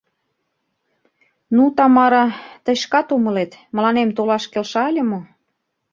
[1.55, 2.25] —Ну, Тамара,
[2.63, 5.19] тый шкат умылет, мыланем толаш келша ыле мо?